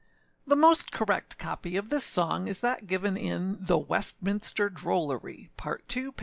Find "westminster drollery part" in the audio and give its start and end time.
3.77-5.95